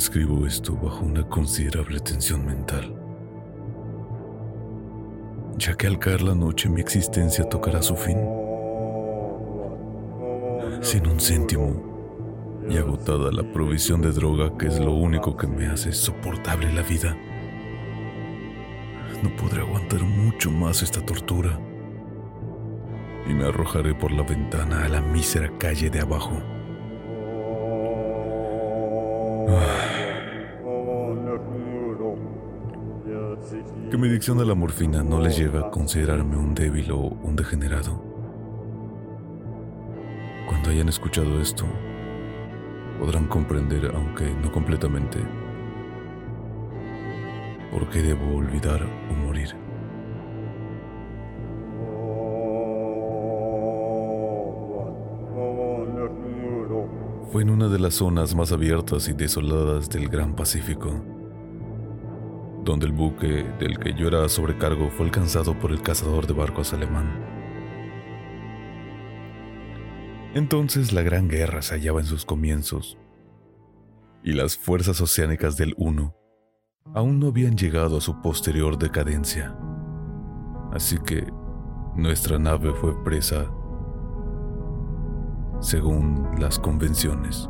Escribo 0.00 0.46
esto 0.46 0.74
bajo 0.76 1.04
una 1.04 1.22
considerable 1.28 2.00
tensión 2.00 2.46
mental, 2.46 2.96
ya 5.58 5.74
que 5.74 5.86
al 5.88 5.98
caer 5.98 6.22
la 6.22 6.34
noche 6.34 6.70
mi 6.70 6.80
existencia 6.80 7.46
tocará 7.46 7.82
su 7.82 7.94
fin. 7.96 8.16
Sin 10.80 11.06
un 11.06 11.20
céntimo 11.20 12.62
y 12.66 12.78
agotada 12.78 13.30
la 13.30 13.42
provisión 13.52 14.00
de 14.00 14.12
droga 14.12 14.56
que 14.56 14.68
es 14.68 14.80
lo 14.80 14.94
único 14.94 15.36
que 15.36 15.46
me 15.46 15.66
hace 15.66 15.92
soportable 15.92 16.72
la 16.72 16.80
vida. 16.80 17.14
No 19.22 19.36
podré 19.36 19.60
aguantar 19.60 20.02
mucho 20.02 20.50
más 20.50 20.82
esta 20.82 21.04
tortura 21.04 21.60
y 23.28 23.34
me 23.34 23.44
arrojaré 23.44 23.94
por 23.94 24.12
la 24.12 24.22
ventana 24.22 24.86
a 24.86 24.88
la 24.88 25.02
mísera 25.02 25.52
calle 25.58 25.90
de 25.90 26.00
abajo. 26.00 26.40
Mi 34.00 34.08
adicción 34.08 34.40
a 34.40 34.44
la 34.46 34.54
morfina 34.54 35.02
no 35.02 35.20
les 35.20 35.36
lleve 35.36 35.58
a 35.58 35.70
considerarme 35.70 36.38
un 36.38 36.54
débil 36.54 36.90
o 36.90 37.00
un 37.00 37.36
degenerado. 37.36 38.02
Cuando 40.48 40.70
hayan 40.70 40.88
escuchado 40.88 41.38
esto, 41.38 41.66
podrán 42.98 43.26
comprender, 43.26 43.92
aunque 43.94 44.32
no 44.42 44.50
completamente, 44.50 45.18
por 47.70 47.90
qué 47.90 48.00
debo 48.00 48.36
olvidar 48.36 48.82
o 48.82 49.14
morir. 49.14 49.50
Fue 57.30 57.42
en 57.42 57.50
una 57.50 57.68
de 57.68 57.78
las 57.78 57.94
zonas 57.94 58.34
más 58.34 58.50
abiertas 58.50 59.08
y 59.08 59.12
desoladas 59.12 59.90
del 59.90 60.08
Gran 60.08 60.34
Pacífico, 60.34 61.19
donde 62.64 62.86
el 62.86 62.92
buque 62.92 63.44
del 63.58 63.78
que 63.78 63.94
yo 63.94 64.08
era 64.08 64.28
sobrecargo 64.28 64.90
fue 64.90 65.06
alcanzado 65.06 65.58
por 65.58 65.72
el 65.72 65.82
cazador 65.82 66.26
de 66.26 66.34
barcos 66.34 66.72
alemán. 66.72 67.24
Entonces 70.34 70.92
la 70.92 71.02
Gran 71.02 71.28
Guerra 71.28 71.62
se 71.62 71.74
hallaba 71.74 72.00
en 72.00 72.06
sus 72.06 72.24
comienzos, 72.24 72.96
y 74.22 74.32
las 74.32 74.56
fuerzas 74.56 75.00
oceánicas 75.00 75.56
del 75.56 75.74
Uno 75.76 76.14
aún 76.94 77.18
no 77.18 77.28
habían 77.28 77.56
llegado 77.56 77.98
a 77.98 78.00
su 78.00 78.20
posterior 78.20 78.78
decadencia. 78.78 79.56
Así 80.72 80.98
que 80.98 81.26
nuestra 81.96 82.38
nave 82.38 82.72
fue 82.74 83.02
presa 83.02 83.50
según 85.60 86.28
las 86.38 86.58
convenciones. 86.58 87.48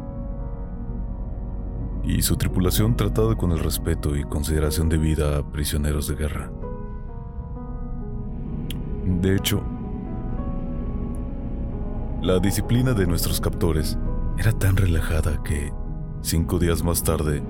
Y 2.05 2.23
su 2.23 2.37
tripulación 2.37 2.97
tratada 2.97 3.37
con 3.37 3.53
el 3.53 3.59
respeto 3.59 4.17
y 4.17 4.25
consideración 4.25 4.89
debida 4.89 5.39
a 5.39 5.43
prisioneros 5.43 6.09
de 6.09 6.15
guerra. 6.17 6.51
De 9.05 9.37
hecho, 9.37 9.63
la 12.23 12.39
disciplina 12.39 12.93
de 12.93 13.07
nuestros 13.07 13.41
captores 13.41 13.99
era 14.39 14.53
tan 14.53 14.77
relajada 14.77 15.43
que, 15.43 15.73
cinco 16.23 16.59
días 16.59 16.83
más 16.83 17.03
tarde, 17.03 17.43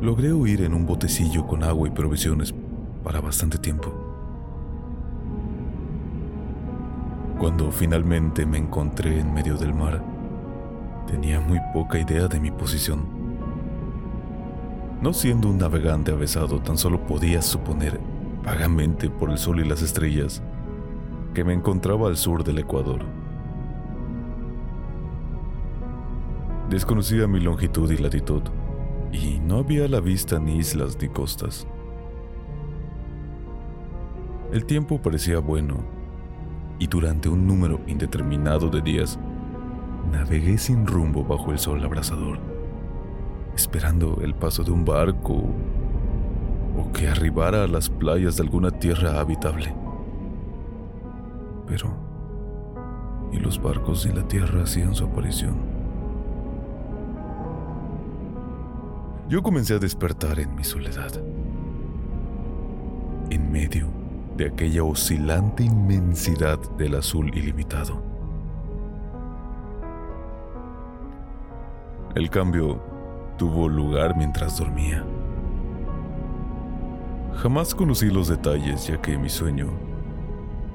logré 0.00 0.32
huir 0.32 0.62
en 0.62 0.74
un 0.74 0.86
botecillo 0.86 1.46
con 1.46 1.62
agua 1.62 1.88
y 1.88 1.90
provisiones 1.90 2.54
para 3.04 3.20
bastante 3.20 3.58
tiempo. 3.58 3.92
Cuando 7.38 7.70
finalmente 7.70 8.46
me 8.46 8.58
encontré 8.58 9.20
en 9.20 9.32
medio 9.32 9.56
del 9.56 9.74
mar, 9.74 10.02
tenía 11.06 11.40
muy 11.40 11.60
poca 11.72 11.98
idea 11.98 12.28
de 12.28 12.40
mi 12.40 12.50
posición. 12.50 13.06
No 15.00 15.12
siendo 15.12 15.48
un 15.48 15.58
navegante 15.58 16.12
avesado, 16.12 16.60
tan 16.60 16.78
solo 16.78 17.06
podía 17.06 17.42
suponer, 17.42 18.00
vagamente 18.44 19.10
por 19.10 19.30
el 19.30 19.38
sol 19.38 19.60
y 19.60 19.64
las 19.64 19.82
estrellas, 19.82 20.42
que 21.34 21.44
me 21.44 21.52
encontraba 21.52 22.08
al 22.08 22.16
sur 22.16 22.44
del 22.44 22.58
Ecuador. 22.58 23.00
Desconocía 26.70 27.26
mi 27.26 27.40
longitud 27.40 27.90
y 27.90 27.98
latitud, 27.98 28.42
y 29.12 29.40
no 29.40 29.58
había 29.58 29.84
a 29.84 29.88
la 29.88 30.00
vista 30.00 30.38
ni 30.38 30.56
islas 30.56 30.96
ni 31.00 31.08
costas. 31.08 31.66
El 34.52 34.66
tiempo 34.66 35.00
parecía 35.00 35.38
bueno 35.38 35.78
y 36.78 36.86
durante 36.86 37.28
un 37.28 37.46
número 37.46 37.80
indeterminado 37.86 38.68
de 38.68 38.82
días 38.82 39.18
navegué 40.12 40.58
sin 40.58 40.86
rumbo 40.86 41.24
bajo 41.24 41.50
el 41.50 41.58
sol 41.58 41.82
abrasador, 41.82 42.38
esperando 43.56 44.20
el 44.22 44.34
paso 44.34 44.62
de 44.62 44.70
un 44.70 44.84
barco 44.84 45.42
o 46.78 46.92
que 46.92 47.08
arribara 47.08 47.64
a 47.64 47.66
las 47.66 47.88
playas 47.88 48.36
de 48.36 48.42
alguna 48.42 48.70
tierra 48.70 49.18
habitable. 49.18 49.74
Pero, 51.66 51.94
y 53.32 53.38
los 53.38 53.60
barcos 53.60 54.06
y 54.06 54.12
la 54.12 54.26
tierra 54.28 54.62
hacían 54.62 54.94
su 54.94 55.04
aparición. 55.04 55.56
Yo 59.28 59.42
comencé 59.42 59.74
a 59.74 59.78
despertar 59.78 60.38
en 60.40 60.54
mi 60.54 60.62
soledad, 60.62 61.10
en 63.30 63.50
medio 63.50 63.88
de 64.36 64.46
aquella 64.46 64.84
oscilante 64.84 65.64
inmensidad 65.64 66.58
del 66.76 66.96
azul 66.96 67.30
ilimitado. 67.34 68.02
El 72.14 72.28
cambio 72.28 72.78
tuvo 73.38 73.70
lugar 73.70 74.14
mientras 74.18 74.58
dormía. 74.58 75.02
Jamás 77.36 77.74
conocí 77.74 78.10
los 78.10 78.28
detalles 78.28 78.86
ya 78.86 79.00
que 79.00 79.16
mi 79.16 79.30
sueño, 79.30 79.68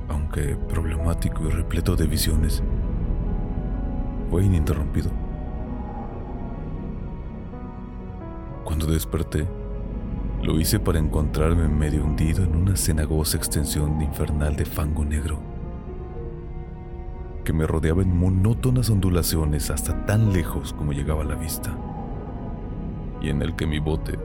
aunque 0.10 0.56
problemático 0.56 1.46
y 1.46 1.52
repleto 1.52 1.96
de 1.96 2.08
visiones, 2.08 2.64
fue 4.32 4.46
ininterrumpido. 4.46 5.12
Cuando 8.64 8.88
desperté, 8.88 9.48
lo 10.42 10.60
hice 10.60 10.80
para 10.80 10.98
encontrarme 10.98 11.68
medio 11.68 12.04
hundido 12.04 12.44
en 12.44 12.56
una 12.56 12.76
cenagosa 12.76 13.38
extensión 13.38 14.02
infernal 14.02 14.56
de 14.56 14.66
fango 14.66 15.06
negro, 15.06 15.40
que 17.48 17.54
me 17.54 17.66
rodeaba 17.66 18.02
en 18.02 18.14
monótonas 18.14 18.90
ondulaciones 18.90 19.70
hasta 19.72 20.06
tan 20.06 20.34
lejos 20.34 20.74
como 20.74 20.92
llegaba 20.92 21.24
la 21.24 21.36
vista, 21.36 21.78
y 23.22 23.30
en 23.30 23.42
el 23.42 23.56
que 23.56 23.66
mi 23.66 23.80
bote 23.80 24.20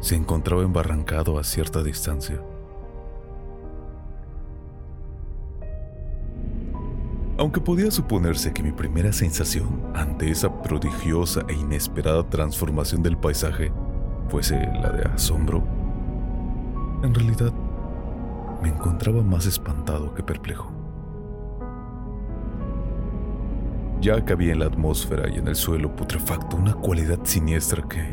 se 0.00 0.16
encontraba 0.16 0.62
embarrancado 0.62 1.38
a 1.38 1.44
cierta 1.44 1.82
distancia. 1.82 2.40
Aunque 7.36 7.60
podía 7.60 7.90
suponerse 7.90 8.54
que 8.54 8.62
mi 8.62 8.72
primera 8.72 9.12
sensación 9.12 9.82
ante 9.94 10.30
esa 10.30 10.62
prodigiosa 10.62 11.42
e 11.48 11.52
inesperada 11.52 12.30
transformación 12.30 13.02
del 13.02 13.18
paisaje 13.18 13.72
fuese 14.30 14.56
la 14.80 14.90
de 14.90 15.04
asombro, 15.04 15.62
en 17.02 17.14
realidad 17.14 17.52
me 18.62 18.70
encontraba 18.70 19.22
más 19.22 19.44
espantado 19.44 20.14
que 20.14 20.22
perplejo. 20.22 20.83
Ya 24.04 24.22
cabía 24.22 24.52
en 24.52 24.58
la 24.58 24.66
atmósfera 24.66 25.30
y 25.30 25.38
en 25.38 25.48
el 25.48 25.56
suelo 25.56 25.96
putrefacto 25.96 26.58
una 26.58 26.74
cualidad 26.74 27.20
siniestra 27.22 27.82
que 27.88 28.04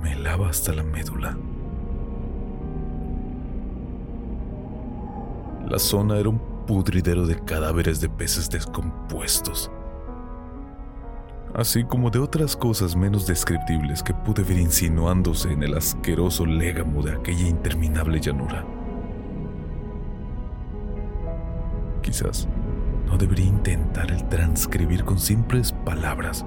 me 0.00 0.12
helaba 0.14 0.48
hasta 0.48 0.72
la 0.72 0.82
médula. 0.82 1.36
La 5.68 5.78
zona 5.78 6.16
era 6.16 6.30
un 6.30 6.40
pudridero 6.66 7.26
de 7.26 7.38
cadáveres 7.38 8.00
de 8.00 8.08
peces 8.08 8.48
descompuestos, 8.48 9.70
así 11.54 11.84
como 11.84 12.08
de 12.08 12.20
otras 12.20 12.56
cosas 12.56 12.96
menos 12.96 13.26
descriptibles 13.26 14.02
que 14.02 14.14
pude 14.14 14.42
ver 14.42 14.58
insinuándose 14.58 15.52
en 15.52 15.64
el 15.64 15.76
asqueroso 15.76 16.46
légamo 16.46 17.02
de 17.02 17.12
aquella 17.12 17.46
interminable 17.46 18.20
llanura. 18.20 18.64
Quizás 22.00 22.48
no 23.12 23.18
debería 23.18 23.44
intentar 23.44 24.10
el 24.10 24.26
transcribir 24.30 25.04
con 25.04 25.18
simples 25.18 25.70
palabras 25.84 26.46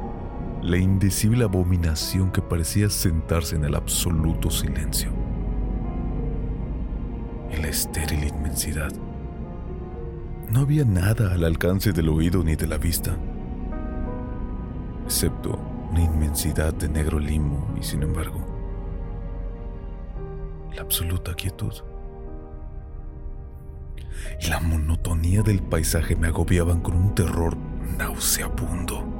la 0.63 0.77
indecible 0.77 1.43
abominación 1.43 2.31
que 2.31 2.41
parecía 2.41 2.89
sentarse 2.89 3.55
en 3.55 3.65
el 3.65 3.75
absoluto 3.75 4.49
silencio, 4.49 5.11
en 7.51 7.61
la 7.61 7.67
estéril 7.67 8.23
inmensidad. 8.23 8.91
No 10.49 10.61
había 10.61 10.85
nada 10.85 11.33
al 11.33 11.43
alcance 11.43 11.91
del 11.91 12.09
oído 12.09 12.43
ni 12.43 12.55
de 12.55 12.65
la 12.65 12.79
vista, 12.79 13.15
excepto 15.05 15.59
una 15.91 16.01
inmensidad 16.01 16.73
de 16.73 16.89
negro 16.89 17.19
limo 17.19 17.75
y 17.79 17.83
sin 17.83 18.01
embargo, 18.01 18.43
la 20.73 20.81
absoluta 20.81 21.35
quietud. 21.35 21.73
Y 24.41 24.47
la 24.47 24.59
monotonía 24.59 25.41
del 25.41 25.61
paisaje 25.61 26.15
me 26.15 26.27
agobiaban 26.27 26.81
con 26.81 26.95
un 26.95 27.15
terror 27.15 27.55
nauseabundo. 27.97 29.15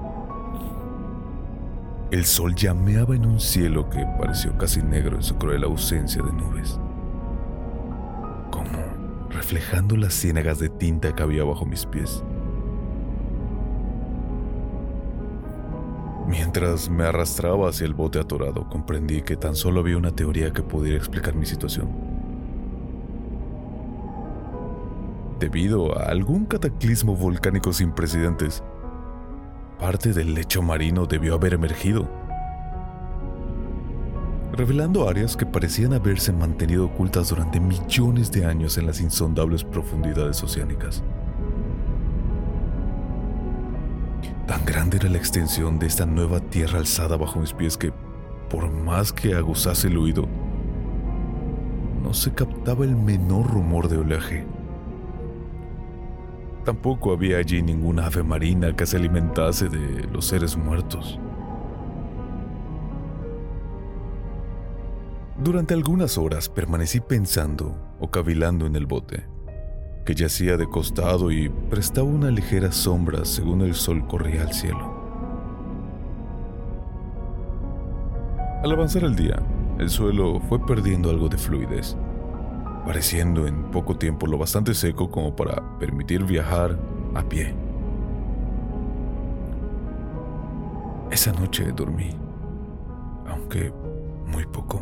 El 2.12 2.26
sol 2.26 2.56
llameaba 2.56 3.16
en 3.16 3.26
un 3.26 3.40
cielo 3.40 3.90
que 3.90 4.06
pareció 4.20 4.58
casi 4.58 4.82
negro 4.82 5.18
en 5.18 5.24
su 5.24 5.36
cruel 5.38 5.64
ausencia 5.64 6.22
de 6.22 6.32
nubes, 6.32 6.80
como 8.52 8.80
reflejando 9.30 9.98
las 9.98 10.14
ciénagas 10.14 10.60
de 10.60 10.70
tinta 10.70 11.14
que 11.14 11.24
había 11.24 11.44
bajo 11.44 11.66
mis 11.66 11.86
pies. 11.86 12.24
Mientras 16.28 16.90
me 16.90 17.04
arrastraba 17.04 17.70
hacia 17.70 17.86
el 17.86 17.94
bote 17.94 18.20
atorado, 18.20 18.68
comprendí 18.70 19.22
que 19.22 19.36
tan 19.36 19.56
solo 19.56 19.82
había 19.82 19.98
una 19.98 20.12
teoría 20.12 20.54
que 20.54 20.64
pudiera 20.64 20.98
explicar 20.98 21.36
mi 21.36 21.46
situación. 21.46 22.15
Debido 25.46 25.96
a 25.96 26.06
algún 26.06 26.46
cataclismo 26.48 27.16
volcánico 27.16 27.72
sin 27.72 27.92
precedentes, 27.92 28.64
parte 29.80 30.12
del 30.12 30.34
lecho 30.34 30.64
marino 30.64 31.06
debió 31.06 31.36
haber 31.36 31.54
emergido, 31.54 32.10
revelando 34.54 35.08
áreas 35.08 35.38
que 35.38 35.46
parecían 35.46 35.94
haberse 35.94 36.34
mantenido 36.34 36.86
ocultas 36.86 37.30
durante 37.30 37.60
millones 37.60 38.32
de 38.32 38.48
años 38.48 38.80
en 38.80 38.88
las 38.88 39.00
insondables 39.00 39.64
profundidades 39.64 40.42
oceánicas. 40.42 41.04
Tan 44.48 44.66
grande 44.66 44.98
era 44.98 45.10
la 45.10 45.20
extensión 45.20 45.78
de 45.78 45.86
esta 45.86 46.08
nueva 46.08 46.40
tierra 46.40 46.80
alzada 46.80 47.18
bajo 47.18 47.40
mis 47.40 47.54
pies 47.54 47.78
que, 47.78 47.94
por 48.50 48.72
más 48.72 49.14
que 49.14 49.36
aguzase 49.36 49.90
el 49.90 49.98
oído, 50.00 50.28
no 52.02 52.16
se 52.16 52.34
captaba 52.34 52.84
el 52.84 52.96
menor 52.96 53.46
rumor 53.48 53.90
de 53.90 54.00
oleaje. 54.00 54.55
Tampoco 56.66 57.14
había 57.14 57.38
allí 57.38 57.62
ninguna 57.62 58.08
ave 58.08 58.24
marina 58.24 58.76
que 58.76 58.88
se 58.88 58.98
alimentase 58.98 59.70
de 59.70 60.08
los 60.12 60.26
seres 60.26 60.58
muertos. 60.58 61.20
Durante 65.38 65.76
algunas 65.76 66.18
horas 66.18 66.50
permanecí 66.50 67.02
pensando 67.02 67.78
o 68.00 68.10
cavilando 68.10 68.66
en 68.66 68.76
el 68.76 68.88
bote, 68.88 69.28
que 70.06 70.16
yacía 70.16 70.58
de 70.58 70.68
costado 70.68 71.32
y 71.32 71.50
prestaba 71.50 72.08
una 72.08 72.32
ligera 72.32 72.72
sombra 72.72 73.26
según 73.26 73.62
el 73.62 73.76
sol 73.76 74.08
corría 74.08 74.42
al 74.42 74.54
cielo. 74.54 74.92
Al 78.64 78.72
avanzar 78.72 79.04
el 79.04 79.16
día, 79.16 79.38
el 79.78 79.92
suelo 79.92 80.40
fue 80.40 80.66
perdiendo 80.66 81.12
algo 81.12 81.30
de 81.30 81.38
fluidez 81.38 81.96
pareciendo 82.86 83.48
en 83.48 83.64
poco 83.72 83.98
tiempo 83.98 84.28
lo 84.28 84.38
bastante 84.38 84.74
seco 84.74 85.10
como 85.10 85.36
para 85.36 85.62
permitir 85.80 86.24
viajar 86.24 86.78
a 87.16 87.24
pie. 87.24 87.54
Esa 91.10 91.32
noche 91.32 91.72
dormí, 91.76 92.12
aunque 93.28 93.74
muy 94.28 94.46
poco. 94.46 94.82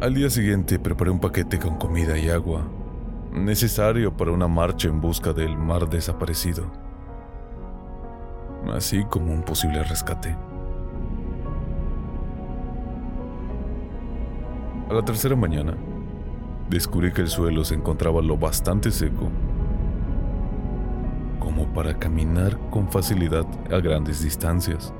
Al 0.00 0.14
día 0.14 0.28
siguiente 0.30 0.78
preparé 0.78 1.10
un 1.10 1.20
paquete 1.20 1.58
con 1.58 1.76
comida 1.76 2.18
y 2.18 2.28
agua, 2.28 2.62
necesario 3.32 4.16
para 4.16 4.32
una 4.32 4.48
marcha 4.48 4.88
en 4.88 5.00
busca 5.00 5.32
del 5.32 5.56
mar 5.56 5.88
desaparecido, 5.88 6.64
así 8.74 9.04
como 9.04 9.32
un 9.32 9.42
posible 9.42 9.82
rescate. 9.84 10.36
A 14.92 14.94
la 14.94 15.02
tercera 15.02 15.34
mañana, 15.34 15.74
descubrí 16.68 17.14
que 17.14 17.22
el 17.22 17.28
suelo 17.28 17.64
se 17.64 17.74
encontraba 17.74 18.20
lo 18.20 18.36
bastante 18.36 18.90
seco 18.90 19.30
como 21.40 21.72
para 21.72 21.98
caminar 21.98 22.58
con 22.68 22.92
facilidad 22.92 23.46
a 23.72 23.78
grandes 23.78 24.22
distancias. 24.22 24.92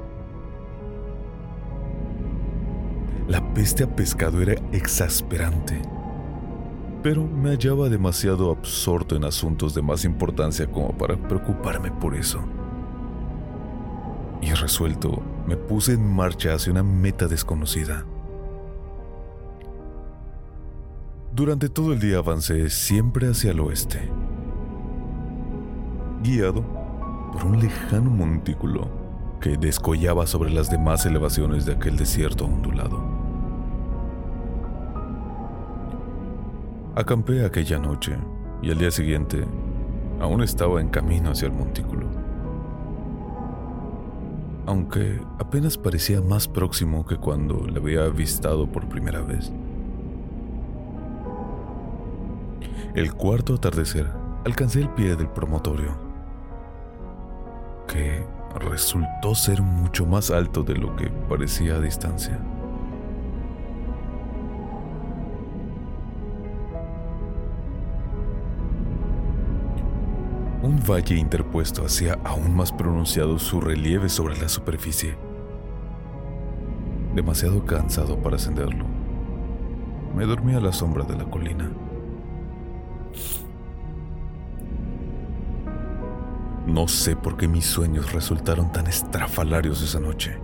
La 3.28 3.52
peste 3.52 3.84
a 3.84 3.94
pescado 3.94 4.40
era 4.40 4.54
exasperante, 4.72 5.82
pero 7.02 7.26
me 7.26 7.50
hallaba 7.50 7.90
demasiado 7.90 8.50
absorto 8.50 9.14
en 9.14 9.24
asuntos 9.24 9.74
de 9.74 9.82
más 9.82 10.06
importancia 10.06 10.66
como 10.68 10.96
para 10.96 11.18
preocuparme 11.18 11.90
por 11.90 12.14
eso. 12.14 12.40
Y 14.40 14.54
resuelto, 14.54 15.22
me 15.46 15.58
puse 15.58 15.92
en 15.92 16.10
marcha 16.10 16.54
hacia 16.54 16.72
una 16.72 16.82
meta 16.82 17.28
desconocida. 17.28 18.06
Durante 21.34 21.70
todo 21.70 21.94
el 21.94 21.98
día 21.98 22.18
avancé 22.18 22.68
siempre 22.68 23.26
hacia 23.26 23.52
el 23.52 23.60
oeste, 23.60 24.06
guiado 26.22 26.62
por 27.32 27.46
un 27.46 27.58
lejano 27.58 28.10
montículo 28.10 28.90
que 29.40 29.56
descollaba 29.56 30.26
sobre 30.26 30.50
las 30.50 30.70
demás 30.70 31.06
elevaciones 31.06 31.64
de 31.64 31.72
aquel 31.72 31.96
desierto 31.96 32.44
ondulado. 32.44 33.02
Acampé 36.96 37.46
aquella 37.46 37.78
noche 37.78 38.14
y 38.60 38.70
al 38.70 38.76
día 38.76 38.90
siguiente 38.90 39.46
aún 40.20 40.42
estaba 40.42 40.82
en 40.82 40.90
camino 40.90 41.30
hacia 41.30 41.46
el 41.46 41.54
montículo. 41.54 42.08
Aunque 44.66 45.18
apenas 45.38 45.78
parecía 45.78 46.20
más 46.20 46.46
próximo 46.46 47.06
que 47.06 47.16
cuando 47.16 47.66
le 47.66 47.78
había 47.78 48.04
avistado 48.04 48.70
por 48.70 48.86
primera 48.86 49.22
vez. 49.22 49.50
El 52.94 53.14
cuarto 53.14 53.54
atardecer, 53.54 54.06
alcancé 54.44 54.80
el 54.80 54.90
pie 54.90 55.16
del 55.16 55.26
promotorio, 55.26 55.96
que 57.88 58.22
resultó 58.56 59.34
ser 59.34 59.62
mucho 59.62 60.04
más 60.04 60.30
alto 60.30 60.62
de 60.62 60.74
lo 60.74 60.94
que 60.94 61.06
parecía 61.06 61.76
a 61.76 61.80
distancia. 61.80 62.38
Un 70.62 70.78
valle 70.86 71.16
interpuesto 71.16 71.86
hacía 71.86 72.18
aún 72.24 72.54
más 72.54 72.72
pronunciado 72.72 73.38
su 73.38 73.62
relieve 73.62 74.10
sobre 74.10 74.36
la 74.36 74.50
superficie. 74.50 75.16
Demasiado 77.14 77.64
cansado 77.64 78.18
para 78.18 78.36
ascenderlo, 78.36 78.84
me 80.14 80.26
dormí 80.26 80.52
a 80.52 80.60
la 80.60 80.74
sombra 80.74 81.04
de 81.04 81.16
la 81.16 81.24
colina. 81.24 81.70
No 86.66 86.88
sé 86.88 87.16
por 87.16 87.36
qué 87.36 87.48
mis 87.48 87.66
sueños 87.66 88.12
resultaron 88.12 88.72
tan 88.72 88.86
estrafalarios 88.86 89.82
esa 89.82 90.00
noche. 90.00 90.38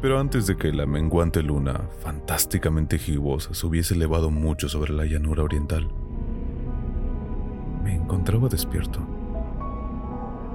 Pero 0.00 0.20
antes 0.20 0.46
de 0.46 0.56
que 0.56 0.72
la 0.72 0.86
menguante 0.86 1.42
luna, 1.42 1.88
fantásticamente 2.00 2.98
gibosa, 2.98 3.52
se 3.52 3.66
hubiese 3.66 3.94
elevado 3.94 4.30
mucho 4.30 4.68
sobre 4.68 4.92
la 4.92 5.04
llanura 5.04 5.42
oriental, 5.42 5.90
me 7.82 7.96
encontraba 7.96 8.48
despierto, 8.48 9.00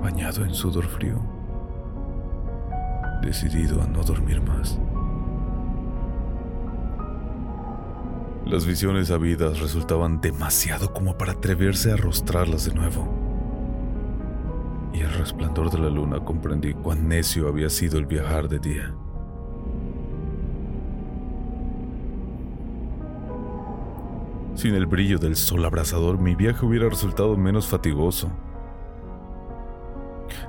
bañado 0.02 0.46
en 0.46 0.54
sudor 0.54 0.86
frío, 0.86 1.22
decidido 3.22 3.82
a 3.82 3.88
no 3.88 4.02
dormir 4.04 4.42
más. 4.42 4.80
Las 8.46 8.66
visiones 8.66 9.10
habidas 9.10 9.62
resultaban 9.62 10.20
demasiado 10.20 10.92
como 10.92 11.18
para 11.18 11.32
atreverse 11.32 11.92
a 11.92 11.94
arrostrarlas 11.94 12.66
de 12.66 12.74
nuevo. 12.74 13.08
Y 14.94 15.00
el 15.00 15.12
resplandor 15.14 15.72
de 15.72 15.80
la 15.80 15.90
luna 15.90 16.20
comprendí 16.20 16.74
cuán 16.74 17.08
necio 17.08 17.48
había 17.48 17.70
sido 17.70 17.98
el 17.98 18.06
viajar 18.06 18.50
de 18.50 18.60
día. 18.60 18.94
Sin 24.56 24.76
el 24.76 24.86
brillo 24.86 25.18
del 25.18 25.36
sol 25.38 25.64
abrasador, 25.66 26.20
mi 26.20 26.36
viaje 26.36 26.66
hubiera 26.66 26.90
resultado 26.90 27.38
menos 27.38 27.68
fatigoso. 27.68 28.30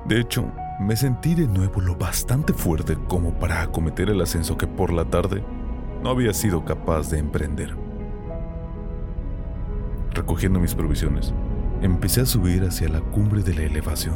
De 0.05 0.19
hecho, 0.19 0.51
me 0.81 0.97
sentí 0.97 1.33
de 1.33 1.47
nuevo 1.47 1.79
lo 1.79 1.95
bastante 1.95 2.51
fuerte 2.51 2.97
como 3.07 3.39
para 3.39 3.61
acometer 3.61 4.09
el 4.09 4.21
ascenso 4.21 4.57
que 4.57 4.67
por 4.67 4.91
la 4.91 5.05
tarde 5.05 5.43
no 6.03 6.09
había 6.09 6.33
sido 6.33 6.65
capaz 6.65 7.09
de 7.09 7.19
emprender. 7.19 7.84
Recogiendo 10.15 10.61
mis 10.61 10.73
provisiones, 10.73 11.33
empecé 11.81 12.21
a 12.21 12.25
subir 12.25 12.63
hacia 12.63 12.87
la 12.87 13.01
cumbre 13.01 13.43
de 13.43 13.53
la 13.53 13.63
elevación. 13.63 14.15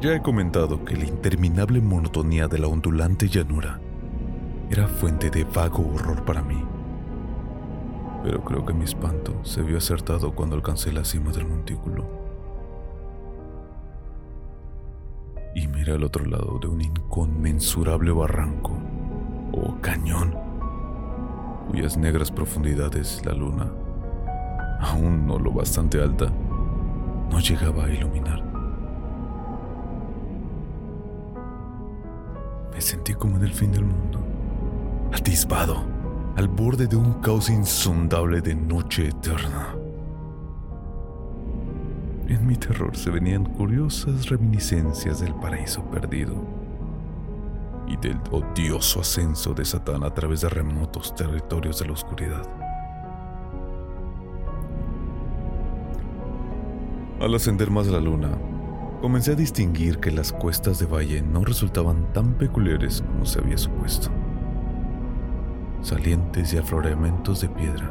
Ya 0.00 0.14
he 0.14 0.22
comentado 0.22 0.86
que 0.86 0.96
la 0.96 1.04
interminable 1.04 1.82
monotonía 1.82 2.48
de 2.48 2.58
la 2.58 2.68
ondulante 2.68 3.28
llanura 3.28 3.78
era 4.70 4.88
fuente 4.88 5.28
de 5.28 5.44
vago 5.44 5.86
horror 5.94 6.24
para 6.24 6.42
mí. 6.42 6.64
Pero 8.24 8.42
creo 8.42 8.64
que 8.64 8.72
mi 8.72 8.84
espanto 8.84 9.44
se 9.44 9.60
vio 9.60 9.76
acertado 9.76 10.34
cuando 10.34 10.56
alcancé 10.56 10.92
la 10.92 11.04
cima 11.04 11.30
del 11.30 11.46
montículo. 11.46 12.25
Al 15.86 16.02
otro 16.02 16.24
lado 16.24 16.58
de 16.60 16.66
un 16.66 16.80
inconmensurable 16.80 18.10
barranco 18.10 18.72
o 19.52 19.80
cañón, 19.80 20.36
cuyas 21.68 21.96
negras 21.96 22.30
profundidades 22.32 23.24
la 23.24 23.32
luna, 23.32 23.72
aún 24.80 25.26
no 25.26 25.38
lo 25.38 25.52
bastante 25.52 26.02
alta, 26.02 26.26
no 27.30 27.38
llegaba 27.38 27.84
a 27.84 27.90
iluminar. 27.90 28.44
Me 32.72 32.80
sentí 32.80 33.14
como 33.14 33.36
en 33.36 33.44
el 33.44 33.52
fin 33.52 33.70
del 33.70 33.84
mundo, 33.84 34.20
atisbado, 35.12 35.84
al 36.36 36.48
borde 36.48 36.88
de 36.88 36.96
un 36.96 37.22
caos 37.22 37.48
insondable 37.48 38.40
de 38.40 38.56
noche 38.56 39.08
eterna. 39.08 39.85
En 42.28 42.44
mi 42.44 42.56
terror 42.56 42.96
se 42.96 43.10
venían 43.10 43.44
curiosas 43.44 44.28
reminiscencias 44.28 45.20
del 45.20 45.32
paraíso 45.36 45.84
perdido 45.84 46.34
y 47.86 47.96
del 47.98 48.18
odioso 48.32 49.00
ascenso 49.00 49.54
de 49.54 49.64
Satán 49.64 50.02
a 50.02 50.12
través 50.12 50.40
de 50.40 50.48
remotos 50.48 51.14
territorios 51.14 51.78
de 51.78 51.86
la 51.86 51.92
oscuridad. 51.92 52.42
Al 57.20 57.32
ascender 57.32 57.70
más 57.70 57.86
la 57.86 58.00
luna, 58.00 58.30
comencé 59.00 59.32
a 59.32 59.36
distinguir 59.36 59.98
que 59.98 60.10
las 60.10 60.32
cuestas 60.32 60.80
de 60.80 60.86
valle 60.86 61.22
no 61.22 61.44
resultaban 61.44 62.12
tan 62.12 62.34
peculiares 62.34 63.02
como 63.02 63.24
se 63.24 63.38
había 63.38 63.56
supuesto. 63.56 64.10
Salientes 65.80 66.52
y 66.52 66.58
afloramientos 66.58 67.40
de 67.40 67.48
piedra. 67.50 67.88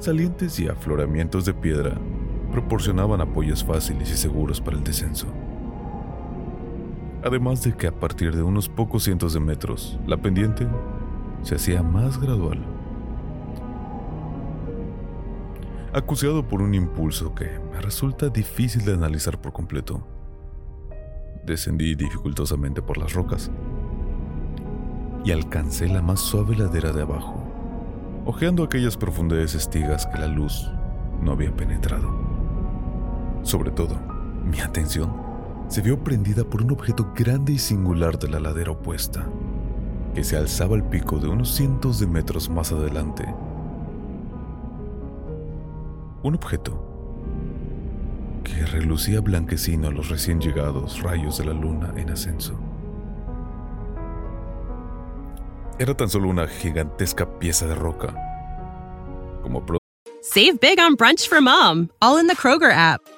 Salientes 0.00 0.58
y 0.58 0.66
afloramientos 0.66 1.44
de 1.44 1.54
piedra 1.54 1.96
proporcionaban 2.52 3.20
apoyos 3.20 3.64
fáciles 3.64 4.10
y 4.10 4.16
seguros 4.16 4.60
para 4.60 4.76
el 4.76 4.84
descenso. 4.84 5.26
Además 7.24 7.62
de 7.62 7.74
que 7.74 7.86
a 7.86 7.92
partir 7.92 8.34
de 8.34 8.42
unos 8.42 8.68
pocos 8.68 9.04
cientos 9.04 9.34
de 9.34 9.40
metros, 9.40 9.98
la 10.06 10.16
pendiente 10.16 10.66
se 11.42 11.56
hacía 11.56 11.82
más 11.82 12.20
gradual 12.20 12.64
acuciado 15.92 16.46
por 16.46 16.62
un 16.62 16.74
impulso 16.74 17.34
que 17.34 17.58
me 17.72 17.80
resulta 17.80 18.28
difícil 18.28 18.84
de 18.84 18.94
analizar 18.94 19.40
por 19.40 19.52
completo. 19.52 20.06
Descendí 21.44 21.94
dificultosamente 21.94 22.82
por 22.82 22.98
las 22.98 23.14
rocas 23.14 23.50
y 25.24 25.32
alcancé 25.32 25.88
la 25.88 26.02
más 26.02 26.20
suave 26.20 26.56
ladera 26.56 26.92
de 26.92 27.02
abajo, 27.02 27.42
hojeando 28.26 28.62
aquellas 28.62 28.96
profundidades 28.96 29.54
estigas 29.54 30.06
que 30.06 30.18
la 30.18 30.28
luz 30.28 30.70
no 31.22 31.32
había 31.32 31.54
penetrado. 31.54 32.27
Sobre 33.42 33.70
todo, 33.70 33.98
mi 34.44 34.60
atención 34.60 35.12
se 35.68 35.82
vio 35.82 36.02
prendida 36.02 36.44
por 36.44 36.62
un 36.62 36.70
objeto 36.70 37.12
grande 37.14 37.52
y 37.52 37.58
singular 37.58 38.18
de 38.18 38.28
la 38.28 38.40
ladera 38.40 38.72
opuesta, 38.72 39.26
que 40.14 40.24
se 40.24 40.36
alzaba 40.36 40.76
al 40.76 40.88
pico 40.88 41.18
de 41.18 41.28
unos 41.28 41.50
cientos 41.50 42.00
de 42.00 42.06
metros 42.06 42.48
más 42.48 42.72
adelante 42.72 43.26
un 46.22 46.34
objeto 46.34 46.84
que 48.42 48.66
relucía 48.66 49.20
blanquecino 49.20 49.88
a 49.88 49.90
los 49.90 50.08
recién 50.08 50.40
llegados 50.40 51.02
rayos 51.02 51.38
de 51.38 51.44
la 51.44 51.52
luna 51.52 51.92
en 51.96 52.10
ascenso. 52.10 52.58
Era 55.78 55.94
tan 55.96 56.08
solo 56.08 56.28
una 56.28 56.48
gigantesca 56.48 57.38
pieza 57.38 57.66
de 57.66 57.74
roca. 57.74 58.14
Como 59.42 59.64
Save 60.22 60.58
big 60.60 60.80
on 60.80 60.96
brunch 60.96 61.28
for 61.28 61.40
mom, 61.40 61.90
all 62.02 62.18
in 62.18 62.26
the 62.26 62.34
Kroger 62.34 62.72
app. 62.72 63.00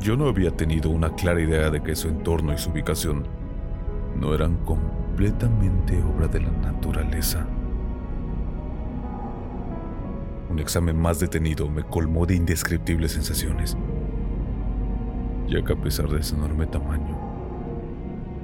yo 0.00 0.16
no 0.16 0.28
había 0.28 0.50
tenido 0.50 0.88
una 0.88 1.14
clara 1.14 1.42
idea 1.42 1.70
de 1.70 1.82
que 1.82 1.94
su 1.94 2.08
entorno 2.08 2.54
y 2.54 2.58
su 2.58 2.70
ubicación 2.70 3.24
no 4.18 4.34
eran 4.34 4.56
completamente 4.64 6.02
obra 6.02 6.26
de 6.26 6.40
la 6.40 6.50
naturaleza. 6.50 7.46
Un 10.48 10.58
examen 10.58 10.98
más 10.98 11.20
detenido 11.20 11.68
me 11.68 11.82
colmó 11.82 12.24
de 12.24 12.34
indescriptibles 12.34 13.12
sensaciones, 13.12 13.76
ya 15.48 15.62
que 15.62 15.72
a 15.74 15.80
pesar 15.80 16.08
de 16.08 16.20
ese 16.20 16.34
enorme 16.34 16.66
tamaño 16.66 17.18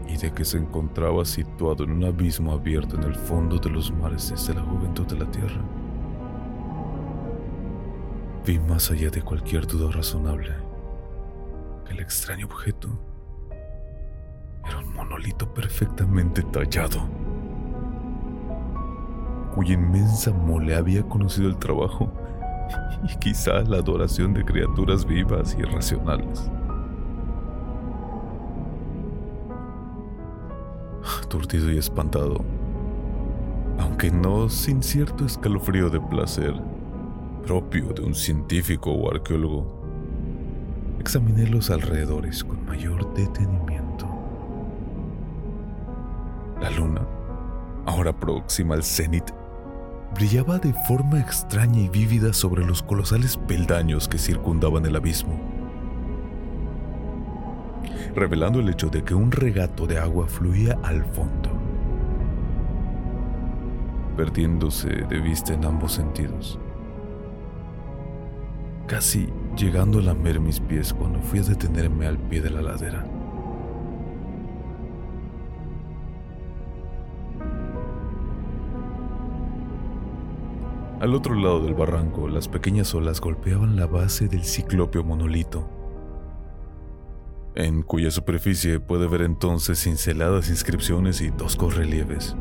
y 0.06 0.18
de 0.18 0.30
que 0.32 0.44
se 0.44 0.58
encontraba 0.58 1.24
situado 1.24 1.84
en 1.84 1.92
un 1.92 2.04
abismo 2.04 2.52
abierto 2.52 2.96
en 2.96 3.04
el 3.04 3.14
fondo 3.14 3.58
de 3.58 3.70
los 3.70 3.90
mares 3.90 4.30
desde 4.30 4.54
la 4.54 4.62
juventud 4.62 5.06
de 5.06 5.18
la 5.18 5.30
Tierra, 5.30 5.62
vi 8.44 8.58
más 8.60 8.90
allá 8.90 9.10
de 9.10 9.22
cualquier 9.22 9.66
duda 9.66 9.90
razonable 9.90 10.65
el 11.90 12.00
extraño 12.00 12.46
objeto 12.46 12.88
era 14.64 14.78
un 14.78 14.92
monolito 14.92 15.52
perfectamente 15.52 16.42
tallado 16.42 17.08
cuya 19.56 19.72
inmensa 19.72 20.32
mole 20.32 20.74
había 20.74 21.02
conocido 21.02 21.48
el 21.48 21.56
trabajo 21.56 22.12
y 23.08 23.16
quizá 23.16 23.62
la 23.62 23.78
adoración 23.78 24.34
de 24.34 24.44
criaturas 24.44 25.06
vivas 25.06 25.56
y 25.58 25.62
irracionales. 25.62 26.50
Turtido 31.30 31.72
y 31.72 31.78
espantado, 31.78 32.44
aunque 33.78 34.10
no 34.10 34.50
sin 34.50 34.82
cierto 34.82 35.24
escalofrío 35.24 35.88
de 35.88 36.00
placer 36.00 36.54
propio 37.46 37.94
de 37.94 38.02
un 38.02 38.14
científico 38.14 38.90
o 38.92 39.10
arqueólogo, 39.10 39.75
examiné 41.06 41.46
los 41.46 41.70
alrededores 41.70 42.42
con 42.42 42.66
mayor 42.66 43.14
detenimiento. 43.14 44.08
La 46.60 46.68
luna, 46.68 47.00
ahora 47.86 48.12
próxima 48.12 48.74
al 48.74 48.82
cenit, 48.82 49.22
brillaba 50.16 50.58
de 50.58 50.72
forma 50.88 51.20
extraña 51.20 51.78
y 51.78 51.88
vívida 51.88 52.32
sobre 52.32 52.66
los 52.66 52.82
colosales 52.82 53.36
peldaños 53.36 54.08
que 54.08 54.18
circundaban 54.18 54.84
el 54.84 54.96
abismo, 54.96 55.38
revelando 58.16 58.58
el 58.58 58.68
hecho 58.68 58.88
de 58.88 59.04
que 59.04 59.14
un 59.14 59.30
regato 59.30 59.86
de 59.86 60.00
agua 60.00 60.26
fluía 60.26 60.76
al 60.82 61.04
fondo. 61.04 61.52
perdiéndose 64.16 64.88
de 64.88 65.20
vista 65.20 65.52
en 65.52 65.66
ambos 65.66 65.92
sentidos. 65.92 66.58
Casi 68.86 69.28
llegando 69.56 69.98
a 69.98 70.02
lamer 70.02 70.38
mis 70.38 70.60
pies 70.60 70.92
cuando 70.92 71.18
fui 71.20 71.38
a 71.38 71.42
detenerme 71.42 72.06
al 72.06 72.18
pie 72.18 72.42
de 72.42 72.50
la 72.50 72.60
ladera. 72.60 73.06
Al 81.00 81.14
otro 81.14 81.34
lado 81.34 81.60
del 81.60 81.74
barranco, 81.74 82.28
las 82.28 82.48
pequeñas 82.48 82.94
olas 82.94 83.20
golpeaban 83.20 83.76
la 83.76 83.86
base 83.86 84.28
del 84.28 84.44
ciclopio 84.44 85.04
monolito, 85.04 85.68
en 87.54 87.82
cuya 87.82 88.10
superficie 88.10 88.80
puede 88.80 89.06
ver 89.06 89.22
entonces 89.22 89.82
cinceladas 89.82 90.48
inscripciones 90.48 91.20
y 91.20 91.30
toscos 91.30 91.76
relieves. 91.76 92.36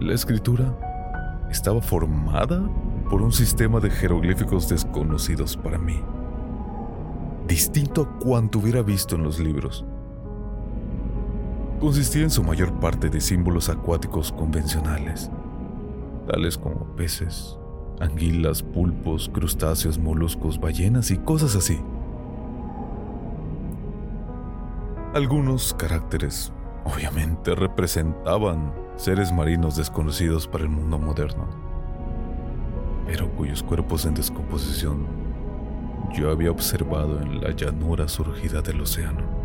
La 0.00 0.12
escritura 0.12 0.76
estaba 1.50 1.80
formada 1.80 2.68
por 3.08 3.22
un 3.22 3.32
sistema 3.32 3.80
de 3.80 3.90
jeroglíficos 3.90 4.68
desconocidos 4.68 5.56
para 5.56 5.78
mí, 5.78 6.00
distinto 7.46 8.02
a 8.02 8.18
cuanto 8.18 8.58
hubiera 8.58 8.82
visto 8.82 9.16
en 9.16 9.22
los 9.22 9.38
libros. 9.38 9.84
Consistía 11.80 12.22
en 12.22 12.30
su 12.30 12.42
mayor 12.42 12.72
parte 12.80 13.10
de 13.10 13.20
símbolos 13.20 13.68
acuáticos 13.68 14.32
convencionales, 14.32 15.30
tales 16.26 16.56
como 16.56 16.86
peces, 16.96 17.58
anguilas, 18.00 18.62
pulpos, 18.62 19.30
crustáceos, 19.32 19.98
moluscos, 19.98 20.58
ballenas 20.58 21.10
y 21.10 21.18
cosas 21.18 21.54
así. 21.56 21.80
Algunos 25.14 25.74
caracteres, 25.74 26.52
obviamente, 26.84 27.54
representaban 27.54 28.72
seres 28.96 29.32
marinos 29.32 29.76
desconocidos 29.76 30.48
para 30.48 30.64
el 30.64 30.70
mundo 30.70 30.98
moderno, 30.98 31.46
pero 33.06 33.30
cuyos 33.30 33.62
cuerpos 33.62 34.06
en 34.06 34.14
descomposición 34.14 35.06
yo 36.12 36.30
había 36.30 36.50
observado 36.50 37.20
en 37.20 37.40
la 37.40 37.50
llanura 37.50 38.08
surgida 38.08 38.62
del 38.62 38.80
océano. 38.80 39.44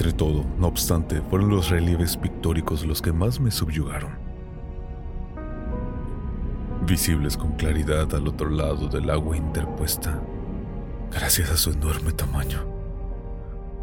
entre 0.00 0.14
todo, 0.14 0.46
no 0.58 0.66
obstante, 0.66 1.20
fueron 1.28 1.50
los 1.50 1.68
relieves 1.68 2.16
pictóricos 2.16 2.86
los 2.86 3.02
que 3.02 3.12
más 3.12 3.38
me 3.38 3.50
subyugaron. 3.50 4.12
Visibles 6.86 7.36
con 7.36 7.52
claridad 7.52 8.14
al 8.14 8.26
otro 8.26 8.48
lado 8.48 8.88
del 8.88 9.10
agua 9.10 9.36
interpuesta, 9.36 10.18
gracias 11.12 11.50
a 11.50 11.56
su 11.56 11.70
enorme 11.70 12.12
tamaño, 12.12 12.60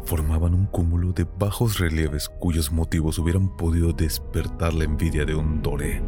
formaban 0.04 0.54
un 0.54 0.66
cúmulo 0.66 1.12
de 1.12 1.26
bajos 1.38 1.78
relieves 1.78 2.28
cuyos 2.28 2.72
motivos 2.72 3.18
hubieran 3.18 3.56
podido 3.56 3.92
despertar 3.92 4.72
la 4.72 4.84
envidia 4.84 5.24
de 5.24 5.34
un 5.34 5.62
doré. 5.62 6.02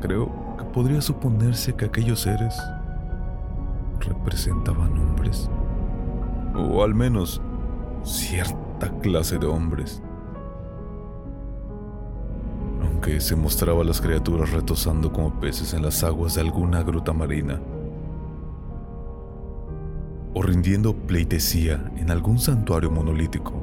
Creo 0.00 0.56
que 0.58 0.64
podría 0.64 1.00
suponerse 1.00 1.74
que 1.74 1.84
aquellos 1.84 2.20
seres 2.20 2.54
representaban 4.00 4.96
hombres 4.98 5.50
o 6.54 6.82
al 6.82 6.94
menos 6.94 7.40
cierta 8.02 8.90
clase 9.00 9.38
de 9.38 9.46
hombres. 9.46 10.02
Aunque 12.82 13.20
se 13.20 13.36
mostraba 13.36 13.82
a 13.82 13.84
las 13.84 14.00
criaturas 14.00 14.50
retosando 14.52 15.12
como 15.12 15.38
peces 15.40 15.74
en 15.74 15.82
las 15.82 16.02
aguas 16.02 16.34
de 16.34 16.42
alguna 16.42 16.82
gruta 16.82 17.12
marina, 17.12 17.60
o 20.38 20.42
rindiendo 20.42 20.94
pleitesía 20.94 21.82
en 21.96 22.10
algún 22.10 22.38
santuario 22.38 22.90
monolítico, 22.90 23.54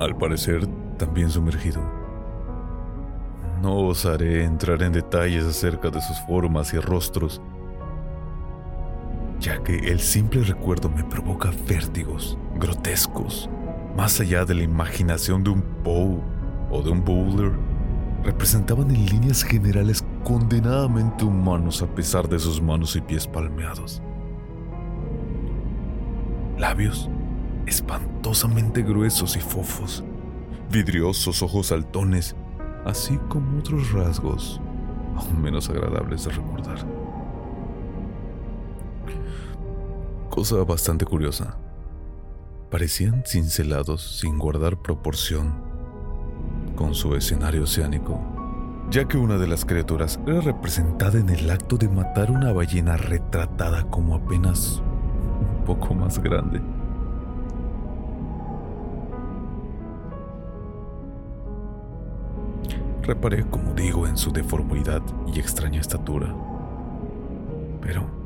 al 0.00 0.18
parecer 0.18 0.66
también 0.98 1.30
sumergido. 1.30 1.80
No 3.62 3.76
osaré 3.86 4.42
entrar 4.42 4.82
en 4.82 4.90
detalles 4.90 5.44
acerca 5.44 5.88
de 5.90 6.00
sus 6.00 6.18
formas 6.26 6.74
y 6.74 6.80
rostros 6.80 7.40
ya 9.38 9.62
que 9.62 9.76
el 9.76 10.00
simple 10.00 10.42
recuerdo 10.42 10.90
me 10.90 11.04
provoca 11.04 11.52
vértigos 11.68 12.36
grotescos, 12.56 13.48
más 13.96 14.18
allá 14.20 14.44
de 14.44 14.54
la 14.54 14.64
imaginación 14.64 15.44
de 15.44 15.50
un 15.50 15.62
Poe 15.84 16.20
o 16.68 16.82
de 16.82 16.90
un 16.90 17.04
Bowler, 17.04 17.52
representaban 18.24 18.90
en 18.90 19.06
líneas 19.06 19.44
generales 19.44 20.04
condenadamente 20.24 21.24
humanos 21.24 21.80
a 21.80 21.86
pesar 21.86 22.28
de 22.28 22.40
sus 22.40 22.60
manos 22.60 22.96
y 22.96 23.00
pies 23.00 23.28
palmeados. 23.28 24.02
Labios 26.60 27.08
espantosamente 27.66 28.82
gruesos 28.82 29.34
y 29.34 29.40
fofos, 29.40 30.04
vidriosos 30.70 31.42
ojos 31.42 31.68
saltones, 31.68 32.36
así 32.84 33.16
como 33.30 33.60
otros 33.60 33.92
rasgos 33.92 34.60
aún 35.16 35.40
menos 35.40 35.70
agradables 35.70 36.22
de 36.26 36.32
recordar. 36.32 36.86
Cosa 40.28 40.62
bastante 40.64 41.06
curiosa. 41.06 41.56
Parecían 42.70 43.22
cincelados 43.24 44.18
sin 44.18 44.36
guardar 44.36 44.82
proporción 44.82 45.54
con 46.76 46.94
su 46.94 47.16
escenario 47.16 47.62
oceánico, 47.62 48.20
ya 48.90 49.08
que 49.08 49.16
una 49.16 49.38
de 49.38 49.46
las 49.46 49.64
criaturas 49.64 50.20
era 50.26 50.42
representada 50.42 51.18
en 51.18 51.30
el 51.30 51.50
acto 51.50 51.78
de 51.78 51.88
matar 51.88 52.30
una 52.30 52.52
ballena 52.52 52.98
retratada 52.98 53.84
como 53.84 54.14
apenas 54.14 54.82
poco 55.64 55.94
más 55.94 56.18
grande. 56.18 56.60
Reparé, 63.02 63.44
como 63.46 63.72
digo, 63.74 64.06
en 64.06 64.16
su 64.16 64.30
deformidad 64.30 65.02
y 65.26 65.40
extraña 65.40 65.80
estatura. 65.80 66.34
Pero 67.80 68.20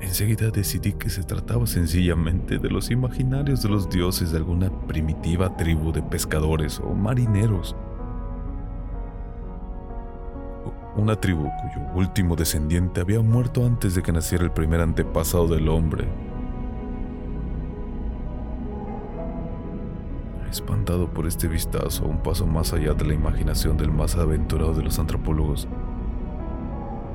Enseguida 0.00 0.50
decidí 0.50 0.92
que 0.92 1.10
se 1.10 1.24
trataba 1.24 1.66
sencillamente 1.66 2.58
de 2.58 2.70
los 2.70 2.90
imaginarios 2.90 3.62
de 3.62 3.68
los 3.68 3.90
dioses 3.90 4.30
de 4.30 4.38
alguna 4.38 4.70
primitiva 4.86 5.56
tribu 5.56 5.92
de 5.92 6.02
pescadores 6.02 6.78
o 6.78 6.94
marineros. 6.94 7.74
Una 10.96 11.16
tribu 11.16 11.42
cuyo 11.42 11.86
último 11.94 12.36
descendiente 12.36 13.00
había 13.00 13.20
muerto 13.20 13.66
antes 13.66 13.94
de 13.94 14.02
que 14.02 14.12
naciera 14.12 14.44
el 14.44 14.52
primer 14.52 14.80
antepasado 14.80 15.48
del 15.48 15.68
hombre. 15.68 16.08
Espantado 20.50 21.08
por 21.08 21.26
este 21.26 21.48
vistazo, 21.48 22.06
un 22.06 22.22
paso 22.22 22.46
más 22.46 22.72
allá 22.72 22.94
de 22.94 23.04
la 23.04 23.14
imaginación 23.14 23.76
del 23.76 23.90
más 23.90 24.16
aventurado 24.16 24.74
de 24.74 24.82
los 24.82 24.98
antropólogos, 24.98 25.68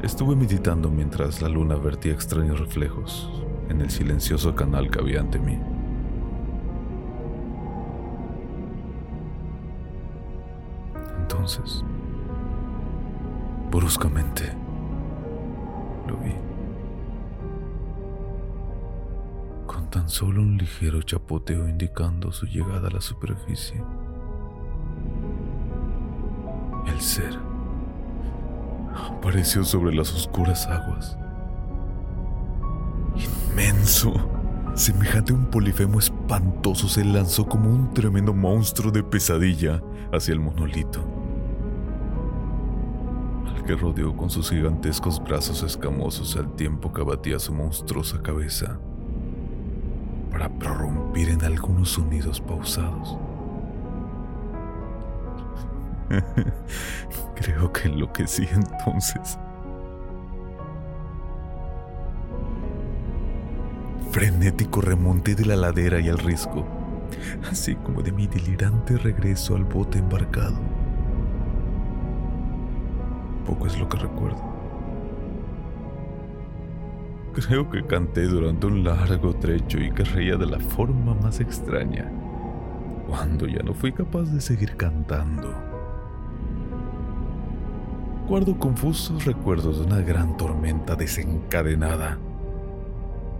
Estuve 0.04 0.36
meditando 0.36 0.90
mientras 0.90 1.42
la 1.42 1.48
luna 1.48 1.76
vertía 1.76 2.12
extraños 2.12 2.60
reflejos 2.60 3.32
en 3.70 3.80
el 3.80 3.90
silencioso 3.90 4.54
canal 4.54 4.92
que 4.92 5.00
había 5.00 5.22
ante 5.22 5.40
mí. 5.40 5.58
Entonces, 11.22 11.86
bruscamente, 13.72 14.52
lo 16.06 16.18
vi. 16.18 16.53
Con 19.74 19.90
tan 19.90 20.08
solo 20.08 20.44
un 20.44 20.56
ligero 20.56 21.02
chapoteo 21.02 21.68
indicando 21.68 22.32
su 22.32 22.46
llegada 22.46 22.90
a 22.90 22.92
la 22.92 23.02
superficie. 23.02 23.84
El 26.86 27.02
ser 27.02 27.40
apareció 28.94 29.64
sobre 29.64 29.96
las 29.96 30.14
oscuras 30.14 30.68
aguas. 30.68 31.18
Inmenso, 33.16 34.14
semejante 34.76 35.34
a 35.34 35.36
un 35.36 35.48
polifemo 35.48 35.98
espantoso, 35.98 36.88
se 36.88 37.04
lanzó 37.04 37.48
como 37.48 37.68
un 37.72 37.96
tremendo 37.96 38.32
monstruo 38.32 38.92
de 38.92 39.02
pesadilla 39.02 39.82
hacia 40.12 40.34
el 40.34 40.40
monolito, 40.40 41.04
al 43.48 43.64
que 43.64 43.76
rodeó 43.76 44.16
con 44.16 44.30
sus 44.30 44.52
gigantescos 44.52 45.24
brazos 45.24 45.64
escamosos 45.64 46.38
al 46.38 46.56
tiempo 46.56 46.94
que 46.94 47.02
abatía 47.02 47.40
su 47.40 47.56
monstruosa 47.56 48.22
cabeza 48.22 48.80
para 50.34 50.50
prorrumpir 50.50 51.30
en 51.30 51.46
algunos 51.46 51.92
sonidos 51.92 52.42
pausados. 52.42 53.18
Creo 57.36 57.72
que 57.72 57.88
enloquecí 57.88 58.48
entonces. 58.52 59.40
Frenético 64.12 64.82
remonté 64.82 65.36
de 65.36 65.46
la 65.46 65.56
ladera 65.56 66.00
y 66.00 66.10
al 66.10 66.18
risco, 66.18 66.66
así 67.50 67.76
como 67.76 68.02
de 68.02 68.12
mi 68.12 68.28
delirante 68.28 68.98
regreso 68.98 69.56
al 69.56 69.64
bote 69.64 70.00
embarcado. 70.00 70.60
tampoco 73.46 73.68
es 73.68 73.78
lo 73.78 73.88
que 73.88 73.98
recuerdo. 73.98 74.53
Creo 77.34 77.68
que 77.68 77.84
canté 77.84 78.28
durante 78.28 78.68
un 78.68 78.84
largo 78.84 79.34
trecho 79.34 79.80
y 79.80 79.92
que 79.92 80.04
reía 80.04 80.38
de 80.38 80.46
la 80.46 80.60
forma 80.60 81.16
más 81.16 81.40
extraña, 81.40 82.12
cuando 83.08 83.48
ya 83.48 83.64
no 83.64 83.74
fui 83.74 83.92
capaz 83.92 84.26
de 84.26 84.40
seguir 84.40 84.78
cantando. 84.78 85.52
Guardo 88.28 88.56
confusos 88.60 89.26
recuerdos 89.26 89.80
de 89.80 89.86
una 89.86 90.02
gran 90.02 90.38
tormenta 90.38 90.96
desencadenada, 90.96 92.20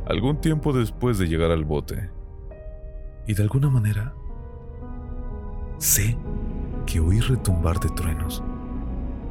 algún 0.08 0.42
tiempo 0.42 0.74
después 0.74 1.20
de 1.20 1.28
llegar 1.28 1.52
al 1.52 1.64
bote. 1.64 2.10
Y 3.28 3.36
de 3.36 3.44
alguna 3.44 3.70
manera, 3.70 4.16
sé 5.78 6.18
que 6.88 7.00
oí 7.00 7.20
retumbar 7.20 7.80
de 7.80 7.90
truenos, 7.90 8.44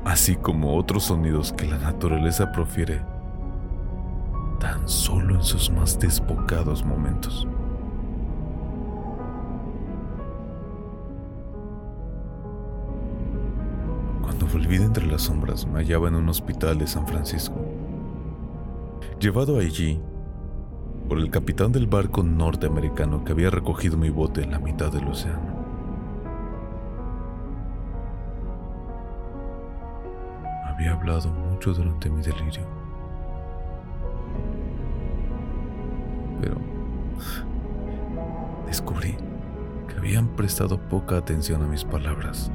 así 0.04 0.36
como 0.36 0.76
otros 0.76 1.02
sonidos 1.02 1.52
que 1.52 1.66
la 1.66 1.78
naturaleza 1.78 2.52
profiere 2.52 3.11
tan 4.62 4.88
solo 4.88 5.34
en 5.34 5.42
sus 5.42 5.72
más 5.72 5.98
desbocados 5.98 6.84
momentos. 6.84 7.48
Cuando 14.22 14.46
volví 14.46 14.78
de 14.78 14.84
entre 14.84 15.04
las 15.08 15.22
sombras, 15.22 15.66
me 15.66 15.80
hallaba 15.80 16.06
en 16.06 16.14
un 16.14 16.28
hospital 16.28 16.78
de 16.78 16.86
San 16.86 17.08
Francisco. 17.08 17.56
Llevado 19.18 19.58
allí 19.58 20.00
por 21.08 21.18
el 21.18 21.28
capitán 21.28 21.72
del 21.72 21.88
barco 21.88 22.22
norteamericano 22.22 23.24
que 23.24 23.32
había 23.32 23.50
recogido 23.50 23.96
mi 23.96 24.10
bote 24.10 24.44
en 24.44 24.52
la 24.52 24.60
mitad 24.60 24.92
del 24.92 25.08
océano. 25.08 25.60
Había 30.66 30.92
hablado 30.92 31.30
mucho 31.30 31.74
durante 31.74 32.08
mi 32.08 32.22
delirio. 32.22 32.91
Descubrí 38.82 39.16
que 39.88 39.96
habían 39.96 40.28
prestado 40.34 40.78
poca 40.88 41.16
atención 41.16 41.62
a 41.62 41.66
mis 41.66 41.84
palabras. 41.84 42.50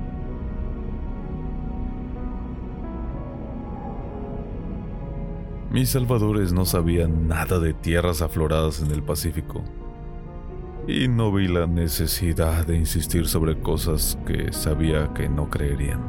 Mis 5.71 5.89
salvadores 5.89 6.53
no 6.53 6.65
sabían 6.65 7.27
nada 7.27 7.59
de 7.59 7.73
tierras 7.73 8.21
afloradas 8.21 8.81
en 8.81 8.91
el 8.91 9.03
Pacífico. 9.03 9.63
Y 10.87 11.09
no 11.09 11.31
vi 11.33 11.47
la 11.47 11.67
necesidad 11.67 12.65
de 12.65 12.77
insistir 12.77 13.27
sobre 13.27 13.59
cosas 13.59 14.17
que 14.25 14.53
sabía 14.53 15.13
que 15.13 15.27
no 15.27 15.49
creerían. 15.49 15.99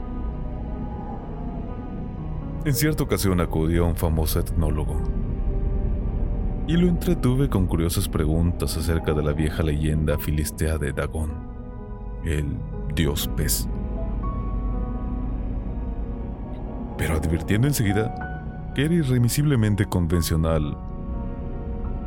En 2.65 2.75
cierta 2.75 3.03
ocasión 3.03 3.41
acudió 3.41 3.85
a 3.85 3.89
un 3.89 3.97
famoso 3.97 4.39
etnólogo 4.39 5.03
y 6.69 6.77
lo 6.77 6.87
entretuve 6.87 7.49
con 7.49 7.67
curiosas 7.67 8.11
preguntas 8.11 8.77
acerca 8.77 9.15
de 9.15 9.23
la 9.23 9.33
vieja 9.33 9.63
leyenda 9.63 10.19
filistea 10.19 10.77
de 10.77 10.93
Dagón, 10.93 11.33
el 12.25 12.59
dios 12.95 13.27
pez. 13.35 13.67
Pero 16.99 17.15
advirtiendo 17.15 17.67
enseguida 17.67 18.73
que 18.75 18.85
era 18.85 18.93
irremisiblemente 18.93 19.87
convencional, 19.87 20.77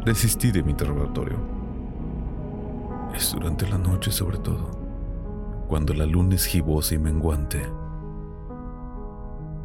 desistí 0.06 0.52
de 0.52 0.62
mi 0.62 0.72
interrogatorio. 0.72 1.38
Es 3.16 3.34
durante 3.34 3.68
la 3.68 3.80
noche 3.80 4.12
sobre 4.12 4.38
todo, 4.38 4.70
cuando 5.68 5.96
la 5.96 6.06
luna 6.06 6.36
es 6.36 6.46
gibosa 6.46 6.94
y 6.94 7.00
menguante, 7.00 7.64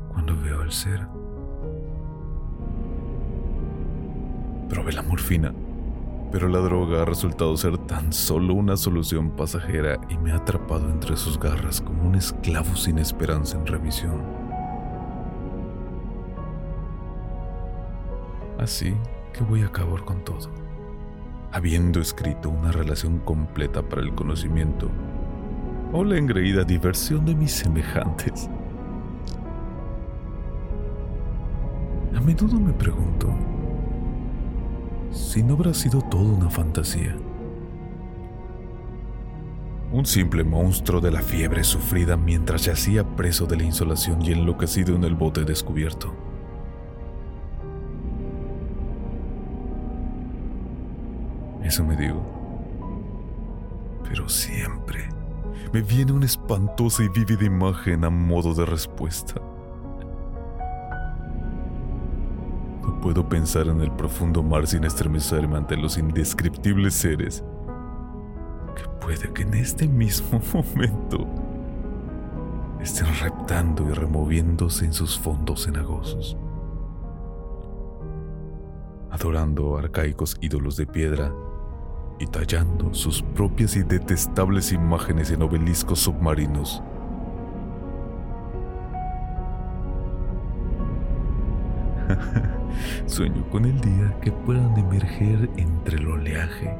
cuando 0.08 0.34
veo 0.40 0.62
al 0.62 0.72
ser. 0.72 1.06
Probé 4.68 4.92
la 4.92 5.02
morfina, 5.02 5.54
pero 6.32 6.48
la 6.48 6.58
droga 6.58 7.02
ha 7.02 7.04
resultado 7.04 7.56
ser 7.56 7.78
tan 7.78 8.12
solo 8.12 8.54
una 8.54 8.76
solución 8.76 9.30
pasajera 9.30 9.96
y 10.08 10.18
me 10.18 10.32
ha 10.32 10.36
atrapado 10.36 10.90
entre 10.90 11.16
sus 11.16 11.38
garras 11.38 11.80
como 11.80 12.02
un 12.02 12.16
esclavo 12.16 12.74
sin 12.74 12.98
esperanza 12.98 13.56
en 13.58 13.66
revisión. 13.66 14.22
Así 18.58 18.92
que 19.32 19.44
voy 19.44 19.62
a 19.62 19.66
acabar 19.66 20.04
con 20.04 20.24
todo, 20.24 20.50
habiendo 21.52 22.00
escrito 22.00 22.50
una 22.50 22.72
relación 22.72 23.20
completa 23.20 23.82
para 23.82 24.02
el 24.02 24.14
conocimiento 24.14 24.90
o 25.92 26.02
la 26.02 26.18
engreída 26.18 26.64
diversión 26.64 27.24
de 27.24 27.36
mis 27.36 27.52
semejantes. 27.52 28.50
A 32.16 32.20
menudo 32.20 32.58
me 32.58 32.72
pregunto 32.72 33.32
si 35.16 35.42
no 35.42 35.54
habrá 35.54 35.72
sido 35.72 36.02
todo 36.02 36.22
una 36.22 36.50
fantasía. 36.50 37.16
Un 39.92 40.04
simple 40.04 40.44
monstruo 40.44 41.00
de 41.00 41.10
la 41.10 41.22
fiebre 41.22 41.64
sufrida 41.64 42.16
mientras 42.16 42.66
yacía 42.66 43.04
preso 43.16 43.46
de 43.46 43.56
la 43.56 43.62
insolación 43.62 44.20
y 44.22 44.32
enloquecido 44.32 44.94
en 44.94 45.04
el 45.04 45.14
bote 45.14 45.44
descubierto. 45.44 46.14
Eso 51.62 51.84
me 51.84 51.96
digo. 51.96 52.22
Pero 54.08 54.28
siempre 54.28 55.08
me 55.72 55.80
viene 55.80 56.12
una 56.12 56.26
espantosa 56.26 57.02
y 57.02 57.08
vívida 57.08 57.44
imagen 57.44 58.04
a 58.04 58.10
modo 58.10 58.54
de 58.54 58.66
respuesta. 58.66 59.40
Puedo 63.06 63.28
pensar 63.28 63.68
en 63.68 63.80
el 63.82 63.92
profundo 63.92 64.42
mar 64.42 64.66
sin 64.66 64.82
estremecerme 64.82 65.56
ante 65.56 65.76
los 65.76 65.96
indescriptibles 65.96 66.92
seres 66.92 67.44
que 68.74 68.82
puede 69.00 69.32
que 69.32 69.42
en 69.42 69.54
este 69.54 69.86
mismo 69.86 70.40
momento 70.52 71.24
estén 72.80 73.06
reptando 73.22 73.88
y 73.88 73.92
removiéndose 73.92 74.86
en 74.86 74.92
sus 74.92 75.16
fondos 75.16 75.66
cenagosos, 75.66 76.36
adorando 79.12 79.78
arcaicos 79.78 80.36
ídolos 80.40 80.76
de 80.76 80.88
piedra 80.88 81.32
y 82.18 82.26
tallando 82.26 82.92
sus 82.92 83.22
propias 83.22 83.76
y 83.76 83.84
detestables 83.84 84.72
imágenes 84.72 85.30
en 85.30 85.42
obeliscos 85.42 86.00
submarinos. 86.00 86.82
Sueño 93.06 93.48
con 93.50 93.64
el 93.64 93.80
día 93.80 94.18
que 94.20 94.32
puedan 94.32 94.76
emerger 94.76 95.48
entre 95.56 95.96
el 95.96 96.08
oleaje 96.08 96.76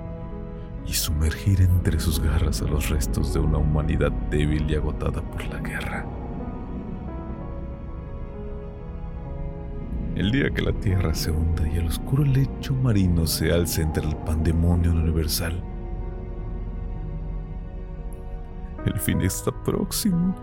y 0.84 0.92
sumergir 0.92 1.60
entre 1.60 2.00
sus 2.00 2.20
garras 2.20 2.62
a 2.62 2.66
los 2.66 2.90
restos 2.90 3.32
de 3.32 3.40
una 3.40 3.58
humanidad 3.58 4.10
débil 4.30 4.68
y 4.68 4.74
agotada 4.74 5.22
por 5.22 5.44
la 5.46 5.60
guerra. 5.60 6.04
El 10.16 10.32
día 10.32 10.50
que 10.50 10.62
la 10.62 10.72
tierra 10.72 11.14
se 11.14 11.30
hunda 11.30 11.68
y 11.68 11.76
el 11.76 11.86
oscuro 11.86 12.24
lecho 12.24 12.74
marino 12.74 13.26
se 13.26 13.52
alce 13.52 13.82
entre 13.82 14.08
el 14.08 14.16
pandemonio 14.16 14.90
universal. 14.90 15.62
El 18.84 18.98
fin 18.98 19.20
está 19.20 19.52
próximo. 19.62 20.34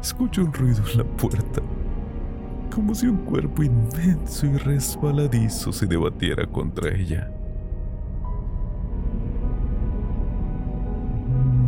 Escucho 0.00 0.44
un 0.44 0.52
ruido 0.52 0.82
en 0.92 0.98
la 0.98 1.04
puerta, 1.04 1.62
como 2.76 2.94
si 2.94 3.06
un 3.06 3.24
cuerpo 3.24 3.62
inmenso 3.62 4.44
y 4.44 4.58
resbaladizo 4.58 5.72
se 5.72 5.86
debatiera 5.86 6.46
contra 6.46 6.94
ella. 6.94 7.30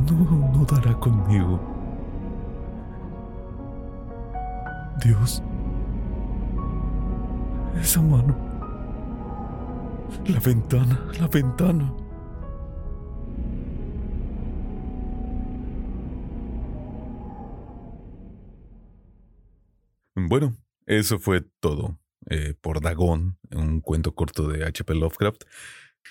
No, 0.07 0.53
no 0.53 0.67
dará 0.67 0.93
conmigo. 1.01 1.59
Dios 5.03 5.43
esa 7.81 8.03
mano. 8.03 8.37
La 10.27 10.41
ventana, 10.41 11.01
la 11.19 11.27
ventana. 11.27 11.91
Bueno, 20.17 20.53
eso 20.89 21.19
fue 21.19 21.43
todo 21.61 22.01
eh, 22.31 22.55
por 22.61 22.81
Dagón, 22.81 23.39
un 23.51 23.81
cuento 23.81 24.15
corto 24.15 24.49
de 24.49 24.65
H.P. 24.65 24.95
Lovecraft. 24.95 25.45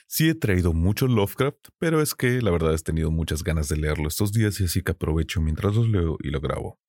Sí 0.07 0.29
he 0.29 0.35
traído 0.35 0.73
mucho 0.73 1.07
Lovecraft, 1.07 1.69
pero 1.79 2.01
es 2.01 2.13
que 2.15 2.41
la 2.41 2.51
verdad 2.51 2.73
he 2.73 2.77
tenido 2.77 3.11
muchas 3.11 3.43
ganas 3.43 3.67
de 3.69 3.77
leerlo 3.77 4.07
estos 4.07 4.31
días 4.31 4.59
y 4.61 4.65
así 4.65 4.83
que 4.83 4.91
aprovecho 4.91 5.41
mientras 5.41 5.75
los 5.75 5.89
leo 5.89 6.17
y 6.21 6.29
lo 6.29 6.39
grabo. 6.41 6.79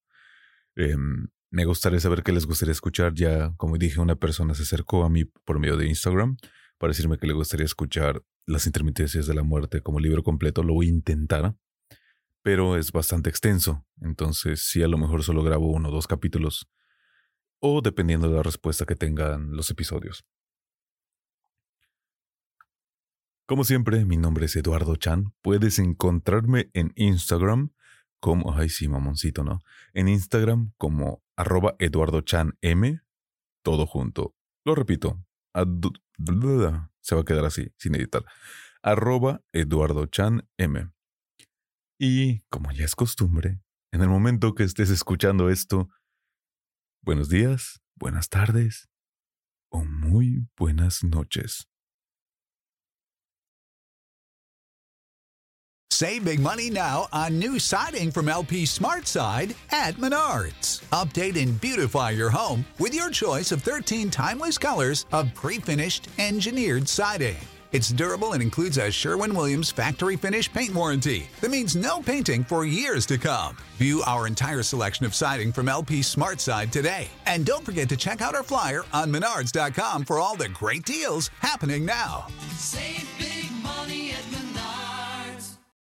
Em, 0.77 1.29
me 1.51 1.65
gustaría 1.65 1.99
saber 2.01 2.23
qué 2.23 2.33
les 2.33 2.47
gustaría 2.47 2.73
escuchar. 2.73 3.15
Ya, 3.15 3.55
como 3.57 3.79
dije, 3.79 4.01
una 4.01 4.17
persona 4.17 4.55
se 4.55 4.63
acercó 4.65 5.05
a 5.05 5.11
mí 5.11 5.25
por 5.25 5.59
medio 5.59 5.77
de 5.77 5.87
Instagram 5.87 6.37
para 6.79 6.91
decirme 6.93 7.19
que 7.19 7.27
le 7.27 7.33
gustaría 7.35 7.67
escuchar 7.67 8.23
Las 8.47 8.67
intermitencias 8.67 9.27
de 9.27 9.35
la 9.35 9.43
muerte 9.43 9.83
como 9.83 10.01
libro 10.01 10.23
completo. 10.23 10.63
Lo 10.63 10.75
voy 10.75 10.87
a 10.87 10.91
intentar. 10.91 11.55
pero 12.43 12.77
es 12.77 12.93
bastante 12.93 13.31
extenso, 13.31 13.85
entonces 14.01 14.63
sí 14.63 14.83
a 14.83 14.89
lo 14.89 14.99
mejor 14.99 15.23
solo 15.23 15.43
grabo 15.43 15.71
uno 15.71 15.91
o 15.91 15.93
dos 15.93 16.07
capítulos, 16.07 16.69
o 17.61 17.81
dependiendo 17.81 18.29
de 18.29 18.37
la 18.37 18.43
respuesta 18.43 18.87
que 18.87 18.95
tengan 18.95 19.53
los 19.57 19.71
episodios. 19.71 20.25
Como 23.47 23.65
siempre, 23.65 24.05
mi 24.05 24.17
nombre 24.19 24.47
es 24.47 24.57
Eduardo 24.57 24.97
Chan. 24.97 25.33
Puedes 25.41 25.79
encontrarme 25.79 26.71
en 26.75 26.93
Instagram 26.97 27.73
como, 28.21 28.55
ay 28.55 28.69
sí, 28.69 28.89
mamoncito, 28.89 29.43
¿no? 29.43 29.61
En 29.95 30.09
Instagram 30.09 30.73
como 30.77 31.23
arroba 31.37 31.75
Eduardo 31.79 32.23
todo 33.63 33.87
junto. 33.87 34.35
Lo 34.67 34.75
repito, 34.75 35.25
se 37.01 37.15
va 37.15 37.21
a 37.23 37.25
quedar 37.25 37.45
así, 37.45 37.73
sin 37.79 37.95
editar. 37.95 38.25
Arroba 38.83 39.43
Eduardo 39.53 40.07
Chan. 40.07 40.47
Y 41.99 42.41
como 42.51 42.71
ya 42.73 42.85
es 42.85 42.95
costumbre, 42.95 43.61
en 43.93 44.03
el 44.03 44.09
momento 44.09 44.55
que 44.55 44.65
estés 44.65 44.91
escuchando 44.91 45.49
esto, 45.49 45.89
buenos 47.03 47.29
días, 47.29 47.81
buenas 47.97 48.29
tardes 48.29 48.89
o 49.71 49.85
muy 49.85 50.47
buenas 50.57 51.03
noches. 51.03 51.65
Save 55.91 56.25
big 56.25 56.39
money 56.39 56.71
now 56.71 57.09
on 57.13 57.41
new 57.41 57.59
siding 57.59 58.13
from 58.13 58.29
LP 58.29 58.63
SmartSide 58.63 59.57
at 59.73 59.97
Menards. 59.97 60.81
Update 60.93 61.35
and 61.43 61.61
beautify 61.61 62.11
your 62.11 62.31
home 62.31 62.65
with 62.79 62.95
your 62.95 63.11
choice 63.11 63.51
of 63.51 63.63
13 63.63 64.09
timeless 64.09 64.59
colors 64.59 65.07
of 65.11 65.35
pre-finished 65.35 66.09
engineered 66.19 66.89
siding. 66.89 67.37
It's 67.73 67.89
durable 67.89 68.33
and 68.33 68.43
includes 68.43 68.79
a 68.79 68.91
Sherwin 68.91 69.35
Williams 69.35 69.71
factory 69.71 70.17
finish 70.17 70.53
paint 70.53 70.75
warranty 70.75 71.29
that 71.41 71.51
means 71.51 71.75
no 71.75 72.01
painting 72.01 72.45
for 72.45 72.65
years 72.65 73.05
to 73.07 73.19
come. 73.19 73.57
View 73.77 74.03
our 74.07 74.27
entire 74.27 74.63
selection 74.63 75.05
of 75.05 75.15
siding 75.15 75.53
from 75.53 75.69
LP 75.69 76.01
Smart 76.03 76.29
SmartSide 76.29 76.71
today. 76.71 77.09
And 77.27 77.45
don't 77.45 77.65
forget 77.65 77.89
to 77.91 77.97
check 77.97 78.21
out 78.21 78.35
our 78.35 78.43
flyer 78.43 78.85
on 78.93 79.11
menards.com 79.11 80.05
for 80.05 80.19
all 80.19 80.37
the 80.37 80.49
great 80.49 80.85
deals 80.85 81.31
happening 81.41 81.85
now. 81.85 82.29
Save 82.57 83.09
big 83.19 83.39